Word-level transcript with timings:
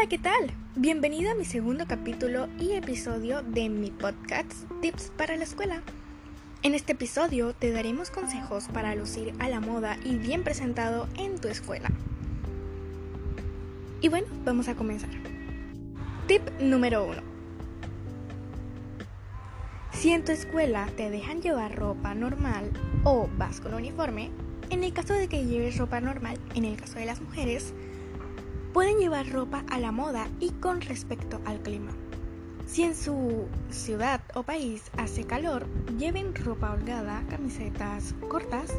Hola, 0.00 0.08
¿qué 0.08 0.18
tal? 0.18 0.50
Bienvenido 0.76 1.30
a 1.30 1.34
mi 1.34 1.44
segundo 1.44 1.84
capítulo 1.86 2.48
y 2.58 2.72
episodio 2.72 3.42
de 3.42 3.68
mi 3.68 3.90
podcast 3.90 4.50
Tips 4.80 5.12
para 5.14 5.36
la 5.36 5.44
Escuela. 5.44 5.82
En 6.62 6.74
este 6.74 6.92
episodio 6.92 7.52
te 7.52 7.70
daremos 7.70 8.10
consejos 8.10 8.68
para 8.72 8.94
lucir 8.94 9.34
a 9.40 9.50
la 9.50 9.60
moda 9.60 9.98
y 10.02 10.16
bien 10.16 10.42
presentado 10.42 11.06
en 11.18 11.38
tu 11.38 11.48
escuela. 11.48 11.90
Y 14.00 14.08
bueno, 14.08 14.26
vamos 14.42 14.68
a 14.68 14.74
comenzar. 14.74 15.10
Tip 16.26 16.48
número 16.60 17.04
1. 17.04 17.18
Si 19.92 20.12
en 20.12 20.24
tu 20.24 20.32
escuela 20.32 20.88
te 20.96 21.10
dejan 21.10 21.42
llevar 21.42 21.76
ropa 21.76 22.14
normal 22.14 22.70
o 23.04 23.28
vas 23.36 23.60
con 23.60 23.74
uniforme, 23.74 24.30
en 24.70 24.82
el 24.82 24.94
caso 24.94 25.12
de 25.12 25.28
que 25.28 25.44
lleves 25.44 25.76
ropa 25.76 26.00
normal, 26.00 26.38
en 26.54 26.64
el 26.64 26.78
caso 26.78 26.94
de 26.94 27.04
las 27.04 27.20
mujeres, 27.20 27.74
pueden 28.72 28.98
llevar 28.98 29.28
ropa 29.30 29.64
a 29.68 29.78
la 29.78 29.92
moda 29.92 30.28
y 30.38 30.50
con 30.50 30.80
respecto 30.80 31.40
al 31.44 31.60
clima. 31.60 31.90
Si 32.66 32.84
en 32.84 32.94
su 32.94 33.48
ciudad 33.70 34.20
o 34.34 34.44
país 34.44 34.84
hace 34.96 35.24
calor, 35.24 35.66
lleven 35.98 36.34
ropa 36.34 36.72
holgada, 36.72 37.24
camisetas 37.28 38.14
cortas 38.28 38.72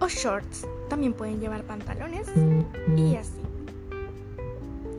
o 0.00 0.08
shorts. 0.08 0.66
También 0.88 1.14
pueden 1.14 1.40
llevar 1.40 1.64
pantalones 1.64 2.28
y 2.96 3.16
así. 3.16 3.40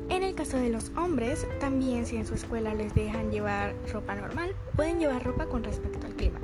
En 0.10 0.24
el 0.24 0.36
caso 0.36 0.58
de 0.58 0.70
los 0.70 0.92
hombres, 0.98 1.48
también 1.60 2.06
si 2.06 2.18
en 2.18 2.26
su 2.26 2.34
escuela 2.34 2.74
les 2.74 2.94
dejan 2.96 3.32
llevar 3.32 3.76
ropa 3.94 4.16
normal, 4.16 4.56
pueden 4.76 5.00
llevar 5.00 5.24
ropa 5.24 5.46
con 5.46 5.64
respecto 5.64 6.08
al 6.08 6.14
clima. 6.16 6.40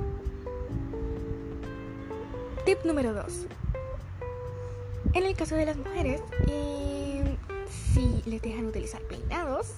Tip 2.64 2.84
número 2.84 3.12
2. 3.12 3.46
En 5.14 5.24
el 5.24 5.34
caso 5.34 5.56
de 5.56 5.66
las 5.66 5.76
mujeres, 5.76 6.22
eh, 6.46 7.27
si 7.94 8.22
les 8.26 8.42
dejan 8.42 8.66
utilizar 8.66 9.02
peinados, 9.02 9.74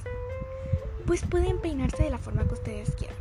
pues 1.07 1.23
pueden 1.25 1.59
peinarse 1.59 2.05
de 2.05 2.11
la 2.11 2.19
forma 2.19 2.47
que 2.47 2.55
ustedes 2.55 2.91
quieran. 2.93 3.17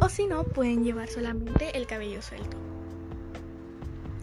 O 0.00 0.08
si 0.08 0.26
no, 0.26 0.44
pueden 0.44 0.84
llevar 0.84 1.08
solamente 1.08 1.76
el 1.76 1.86
cabello 1.86 2.22
suelto. 2.22 2.56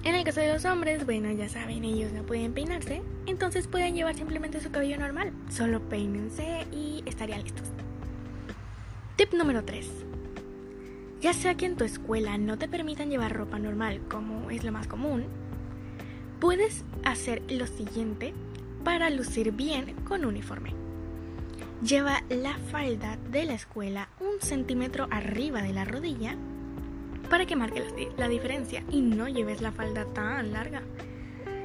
En 0.03 0.16
el 0.16 0.23
caso 0.23 0.39
de 0.39 0.53
los 0.53 0.66
hombres, 0.66 1.06
bueno, 1.06 1.31
ya 1.31 1.50
saben, 1.50 1.83
ellos 1.83 2.11
no 2.11 2.23
pueden 2.23 2.53
peinarse, 2.53 3.02
entonces 3.25 3.67
pueden 3.67 3.95
llevar 3.95 4.16
simplemente 4.16 4.61
su 4.61 4.72
cabello 4.72 4.97
normal. 4.97 5.31
Solo 5.50 5.81
peínense 5.81 6.66
y 6.72 7.03
estarían 7.06 7.44
listos. 7.44 7.67
Tip 9.16 9.34
número 9.34 9.63
3. 9.63 9.89
Ya 11.22 11.34
sea 11.34 11.56
que 11.56 11.66
en 11.66 11.75
tu 11.75 11.84
escuela 11.84 12.38
no 12.38 12.58
te 12.58 12.69
permitan 12.69 13.09
llevar 13.09 13.34
ropa 13.34 13.59
normal, 13.59 14.00
como 14.09 14.50
es 14.52 14.63
lo 14.63 14.72
más 14.72 14.88
común, 14.88 15.25
puedes 16.40 16.84
hacer 17.04 17.42
lo 17.50 17.68
siguiente 17.68 18.34
para 18.84 19.09
lucir 19.09 19.52
bien 19.52 19.94
con 20.08 20.26
uniforme. 20.26 20.73
Lleva 21.84 22.23
la 22.30 22.58
falda 22.58 23.18
de 23.31 23.46
la 23.46 23.54
escuela 23.54 24.09
un 24.20 24.42
centímetro 24.42 25.08
arriba 25.12 25.62
de 25.62 25.73
la 25.73 25.86
rodilla 25.86 26.36
para 27.30 27.46
que 27.46 27.56
marque 27.56 27.84
la, 28.18 28.28
diferencia 28.28 28.84
y 28.90 29.02
no 29.02 29.28
lleves 29.28 29.62
la 29.62 29.72
falda 29.72 30.06
tan 30.06 30.52
larga, 30.52 30.81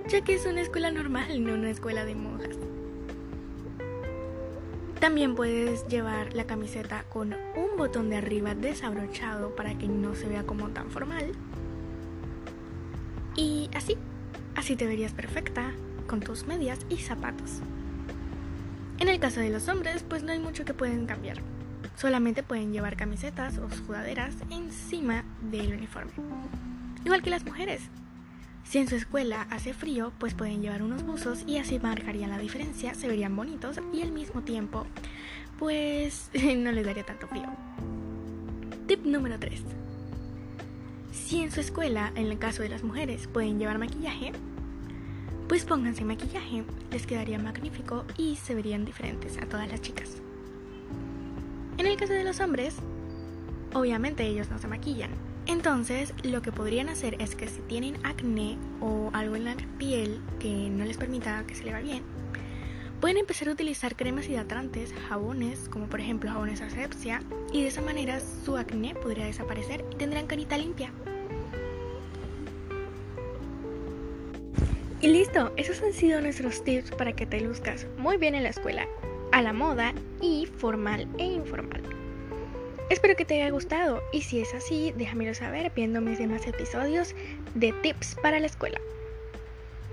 ya 0.08 0.20
que 0.22 0.34
es 0.34 0.44
una 0.44 0.60
escuela 0.60 0.90
normal, 0.90 1.42
no 1.42 1.54
una 1.54 1.70
escuela 1.70 2.04
de 2.04 2.14
monjas. 2.14 2.56
También 5.00 5.34
puedes 5.34 5.86
llevar 5.88 6.34
la 6.34 6.44
camiseta 6.44 7.04
con 7.04 7.34
un 7.56 7.76
botón 7.76 8.10
de 8.10 8.16
arriba 8.16 8.54
desabrochado 8.54 9.54
para 9.54 9.76
que 9.76 9.88
no 9.88 10.14
se 10.14 10.28
vea 10.28 10.44
como 10.44 10.68
tan 10.68 10.90
formal. 10.90 11.32
Y 13.36 13.68
así, 13.74 13.96
así 14.56 14.76
te 14.76 14.86
verías 14.86 15.12
perfecta 15.12 15.72
con 16.06 16.20
tus 16.20 16.46
medias 16.46 16.80
y 16.88 16.96
zapatos. 16.98 17.60
En 18.98 19.08
el 19.08 19.18
caso 19.18 19.40
de 19.40 19.50
los 19.50 19.68
hombres, 19.68 20.04
pues 20.08 20.22
no 20.22 20.32
hay 20.32 20.38
mucho 20.38 20.64
que 20.64 20.74
pueden 20.74 21.06
cambiar. 21.06 21.38
Solamente 21.96 22.42
pueden 22.42 22.72
llevar 22.72 22.96
camisetas 22.96 23.58
o 23.58 23.70
sudaderas 23.70 24.36
encima 24.50 25.24
del 25.50 25.74
uniforme. 25.74 26.12
Igual 27.04 27.22
que 27.22 27.30
las 27.30 27.44
mujeres. 27.44 27.82
Si 28.64 28.78
en 28.78 28.88
su 28.88 28.96
escuela 28.96 29.46
hace 29.50 29.74
frío, 29.74 30.12
pues 30.18 30.34
pueden 30.34 30.62
llevar 30.62 30.82
unos 30.82 31.04
buzos 31.04 31.44
y 31.46 31.58
así 31.58 31.78
marcarían 31.78 32.30
la 32.30 32.38
diferencia, 32.38 32.94
se 32.94 33.08
verían 33.08 33.36
bonitos 33.36 33.78
y 33.92 34.02
al 34.02 34.10
mismo 34.10 34.42
tiempo, 34.42 34.86
pues 35.58 36.30
no 36.56 36.72
les 36.72 36.86
daría 36.86 37.04
tanto 37.04 37.28
frío. 37.28 37.46
Tip 38.86 39.04
número 39.04 39.38
3. 39.38 39.83
Si 41.14 41.40
en 41.40 41.52
su 41.52 41.60
escuela, 41.60 42.12
en 42.16 42.26
el 42.26 42.38
caso 42.38 42.62
de 42.62 42.68
las 42.68 42.82
mujeres, 42.82 43.28
pueden 43.28 43.58
llevar 43.58 43.78
maquillaje, 43.78 44.32
pues 45.48 45.64
pónganse 45.64 46.04
maquillaje, 46.04 46.64
les 46.90 47.06
quedaría 47.06 47.38
magnífico 47.38 48.04
y 48.18 48.36
se 48.36 48.54
verían 48.54 48.84
diferentes 48.84 49.38
a 49.38 49.46
todas 49.46 49.68
las 49.68 49.80
chicas. 49.80 50.16
En 51.78 51.86
el 51.86 51.96
caso 51.96 52.12
de 52.12 52.24
los 52.24 52.40
hombres, 52.40 52.76
obviamente 53.72 54.26
ellos 54.26 54.50
no 54.50 54.58
se 54.58 54.66
maquillan. 54.66 55.10
Entonces, 55.46 56.12
lo 56.24 56.42
que 56.42 56.52
podrían 56.52 56.88
hacer 56.88 57.16
es 57.20 57.36
que 57.36 57.48
si 57.48 57.60
tienen 57.60 57.96
acné 58.04 58.58
o 58.80 59.10
algo 59.12 59.36
en 59.36 59.44
la 59.44 59.56
piel 59.78 60.20
que 60.40 60.68
no 60.68 60.84
les 60.84 60.96
permita 60.96 61.44
que 61.46 61.54
se 61.54 61.64
le 61.64 61.72
va 61.72 61.80
bien, 61.80 62.02
pueden 63.04 63.18
empezar 63.18 63.48
a 63.48 63.52
utilizar 63.52 63.96
cremas 63.96 64.30
hidratantes, 64.30 64.94
jabones, 65.10 65.68
como 65.68 65.88
por 65.88 66.00
ejemplo 66.00 66.30
jabones 66.30 66.62
asepsia, 66.62 67.20
y 67.52 67.60
de 67.60 67.68
esa 67.68 67.82
manera 67.82 68.18
su 68.46 68.56
acné 68.56 68.94
podría 68.94 69.26
desaparecer 69.26 69.84
y 69.92 69.96
tendrán 69.96 70.26
carita 70.26 70.56
limpia. 70.56 70.90
Y 75.02 75.08
listo, 75.08 75.52
esos 75.58 75.82
han 75.82 75.92
sido 75.92 76.22
nuestros 76.22 76.64
tips 76.64 76.92
para 76.92 77.12
que 77.12 77.26
te 77.26 77.42
luzcas 77.42 77.86
muy 77.98 78.16
bien 78.16 78.34
en 78.34 78.42
la 78.42 78.48
escuela, 78.48 78.88
a 79.32 79.42
la 79.42 79.52
moda 79.52 79.92
y 80.22 80.46
formal 80.46 81.06
e 81.18 81.26
informal. 81.26 81.82
Espero 82.88 83.16
que 83.16 83.26
te 83.26 83.34
haya 83.34 83.50
gustado 83.50 84.00
y 84.14 84.22
si 84.22 84.40
es 84.40 84.54
así, 84.54 84.94
déjamelo 84.96 85.34
saber 85.34 85.70
viendo 85.76 86.00
mis 86.00 86.18
demás 86.18 86.46
episodios 86.46 87.14
de 87.54 87.74
tips 87.82 88.16
para 88.22 88.40
la 88.40 88.46
escuela. 88.46 88.80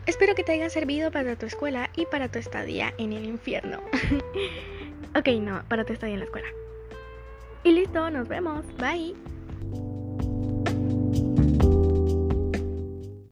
Espero 0.06 0.36
que 0.36 0.44
te 0.44 0.54
hayan 0.54 0.70
servido 0.70 1.12
para 1.12 1.36
tu 1.36 1.46
escuela 1.46 1.90
y 1.96 2.06
para 2.06 2.28
tu 2.30 2.40
estadía 2.40 2.94
en 2.98 3.14
el 3.14 3.26
infierno. 3.26 3.80
ok, 5.16 5.28
no, 5.40 5.64
para 5.68 5.86
tu 5.86 5.94
estadía 5.94 6.16
en 6.16 6.20
la 6.20 6.26
escuela. 6.26 6.48
Y 7.64 7.72
listo, 7.72 8.10
nos 8.10 8.28
vemos. 8.28 8.66
Bye. 8.78 9.31